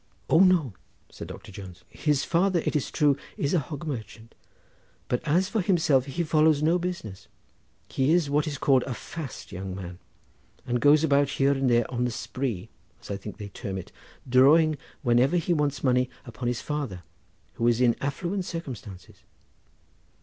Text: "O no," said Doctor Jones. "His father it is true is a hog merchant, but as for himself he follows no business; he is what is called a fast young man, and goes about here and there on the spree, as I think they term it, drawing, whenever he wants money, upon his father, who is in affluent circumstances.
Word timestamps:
"O 0.31 0.39
no," 0.39 0.73
said 1.11 1.27
Doctor 1.27 1.51
Jones. 1.51 1.83
"His 1.87 2.23
father 2.23 2.63
it 2.65 2.75
is 2.75 2.89
true 2.89 3.15
is 3.37 3.53
a 3.53 3.59
hog 3.59 3.85
merchant, 3.85 4.33
but 5.07 5.21
as 5.27 5.47
for 5.47 5.61
himself 5.61 6.05
he 6.07 6.23
follows 6.23 6.63
no 6.63 6.79
business; 6.79 7.27
he 7.87 8.11
is 8.11 8.27
what 8.27 8.47
is 8.47 8.57
called 8.57 8.81
a 8.87 8.95
fast 8.95 9.51
young 9.51 9.75
man, 9.75 9.99
and 10.65 10.81
goes 10.81 11.03
about 11.03 11.29
here 11.29 11.51
and 11.51 11.69
there 11.69 11.85
on 11.93 12.05
the 12.05 12.09
spree, 12.09 12.67
as 12.99 13.11
I 13.11 13.15
think 13.17 13.37
they 13.37 13.49
term 13.49 13.77
it, 13.77 13.91
drawing, 14.27 14.75
whenever 15.03 15.37
he 15.37 15.53
wants 15.53 15.83
money, 15.83 16.09
upon 16.25 16.47
his 16.47 16.61
father, 16.61 17.03
who 17.53 17.67
is 17.67 17.79
in 17.79 17.95
affluent 18.01 18.43
circumstances. 18.45 19.17